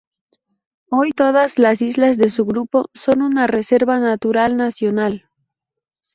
[0.89, 5.29] Hoy todas las islas de su grupo son una reserva natural nacional.